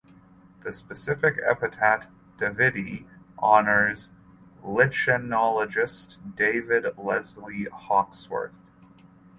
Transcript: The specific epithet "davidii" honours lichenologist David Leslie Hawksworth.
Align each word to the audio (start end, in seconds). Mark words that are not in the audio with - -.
The 0.61 0.73
specific 0.73 1.39
epithet 1.47 2.07
"davidii" 2.39 3.05
honours 3.37 4.09
lichenologist 4.63 6.17
David 6.35 6.97
Leslie 6.97 7.65
Hawksworth. 7.71 8.57